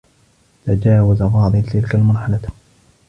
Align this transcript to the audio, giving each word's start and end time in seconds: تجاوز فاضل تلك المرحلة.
تجاوز 0.65 1.23
فاضل 1.23 1.63
تلك 1.63 1.95
المرحلة. 1.95 2.49